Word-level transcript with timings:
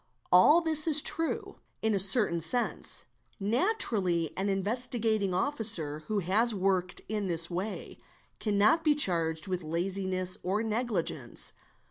a 0.31 0.35
Jl 0.35 0.63
this 0.63 0.87
is 0.87 0.99
true, 0.99 1.59
in 1.83 1.93
a 1.93 1.99
certain 1.99 2.41
sense; 2.41 3.05
naturally 3.39 4.35
an 4.35 4.49
Investigating 4.49 5.31
Officer 5.31 5.99
who 6.07 6.17
has 6.17 6.55
worked 6.55 7.01
in 7.07 7.27
this 7.27 7.51
way, 7.51 7.99
cannot 8.39 8.83
be 8.83 8.95
charged 8.95 9.47
with 9.47 9.61
laziness 9.61 10.39
or 10.41 10.63
neg 10.63 10.89
5 10.89 11.05
cence. 11.07 11.53